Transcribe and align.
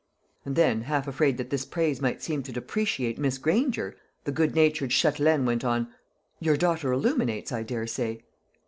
And 0.45 0.55
then, 0.55 0.81
half 0.81 1.07
afraid 1.07 1.37
that 1.37 1.51
this 1.51 1.63
praise 1.63 2.01
might 2.01 2.23
seem 2.23 2.41
to 2.41 2.51
depreciate 2.51 3.19
Miss 3.19 3.37
Granger, 3.37 3.95
the 4.23 4.31
good 4.31 4.55
natured 4.55 4.89
châtelaine 4.89 5.45
went 5.45 5.63
on, 5.63 5.89
"Your 6.39 6.57
daughter 6.57 6.91
illuminates, 6.91 7.51
I 7.51 7.61
daresay?" 7.61 8.17